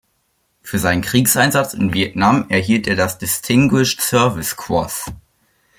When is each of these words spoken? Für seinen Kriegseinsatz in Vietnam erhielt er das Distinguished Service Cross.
Für 0.63 0.79
seinen 0.79 1.03
Kriegseinsatz 1.03 1.75
in 1.75 1.93
Vietnam 1.93 2.49
erhielt 2.49 2.87
er 2.87 2.95
das 2.95 3.19
Distinguished 3.19 4.01
Service 4.01 4.57
Cross. 4.57 5.11